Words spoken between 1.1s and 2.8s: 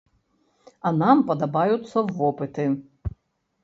падабаюцца вопыты!